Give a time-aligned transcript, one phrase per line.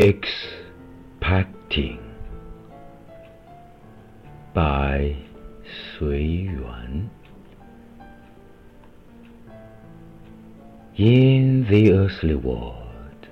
[0.00, 1.98] Expecting
[4.54, 5.16] by
[5.98, 7.10] 随缘
[10.94, 13.26] In the earthly world,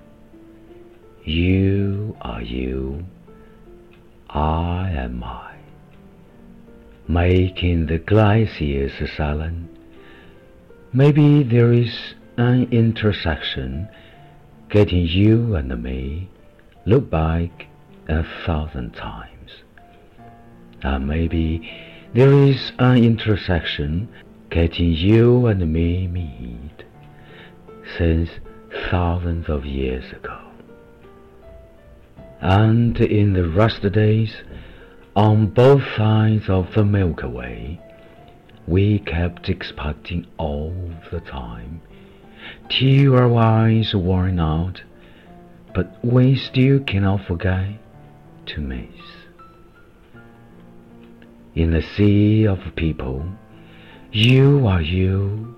[1.23, 3.05] you are you,
[4.29, 5.55] I am I,
[7.07, 9.71] making the glaciers silent.
[10.93, 13.89] Maybe there is an intersection
[14.69, 16.29] getting you and me
[16.87, 17.67] look back
[18.09, 19.51] a thousand times.
[20.83, 21.71] And maybe
[22.15, 24.09] there is an intersection
[24.51, 26.85] getting you and me meet
[27.99, 28.31] since
[28.91, 30.39] thousands of years ago.
[32.41, 34.37] And in the rust days,
[35.17, 37.81] on both sides of the Milky Way,
[38.67, 40.75] we kept expecting all
[41.11, 41.81] the time,
[42.69, 44.83] till our eyes worn out
[45.77, 47.69] but we still cannot forget
[48.47, 49.03] to miss.
[51.55, 53.23] In the sea of people,
[54.11, 55.55] you are you,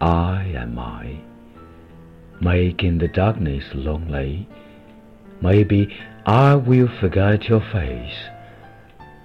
[0.00, 1.20] I am I,
[2.40, 4.48] making the darkness lonely.
[5.40, 8.18] Maybe I will forget your face,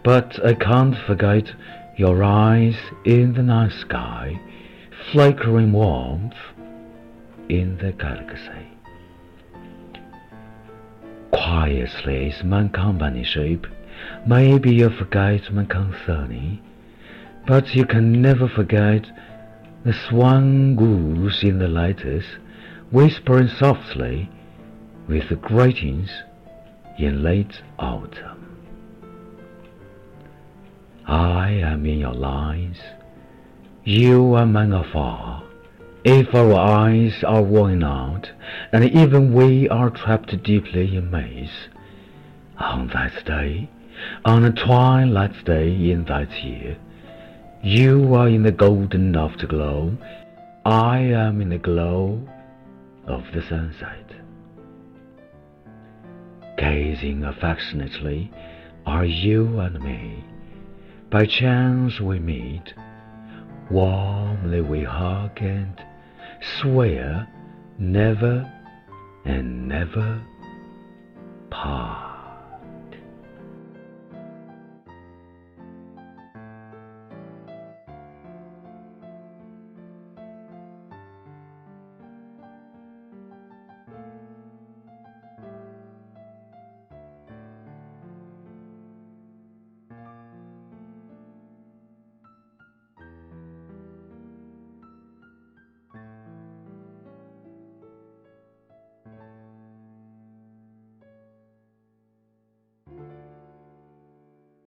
[0.04, 1.52] but I can't forget
[1.98, 4.40] your eyes in the night sky,
[5.12, 6.36] flickering warmth
[7.50, 8.68] in the galaxy.
[11.48, 13.68] Quietly is my companionship.
[14.26, 16.60] Maybe you forget my concerning,
[17.48, 19.06] but you can never forget
[19.86, 22.26] the swan goose in the lattice,
[22.92, 24.30] whispering softly
[25.08, 26.10] with the greetings
[27.00, 28.58] in late autumn.
[31.06, 32.78] I am in your lines,
[33.86, 35.47] you are mine afar.
[36.10, 38.32] If our eyes are worn out,
[38.72, 41.68] and even we are trapped deeply in maze,
[42.58, 43.70] on that day,
[44.24, 46.78] on a twilight day in that year,
[47.62, 49.98] you are in the golden afterglow,
[50.64, 52.26] I am in the glow
[53.06, 54.10] of the sunset.
[56.58, 58.32] Gazing affectionately
[58.86, 60.24] are you and me.
[61.10, 62.74] By chance we meet,
[63.70, 65.78] warmly we hug and
[66.42, 67.28] swear
[67.80, 68.52] never
[69.26, 70.22] and never
[71.50, 72.07] part.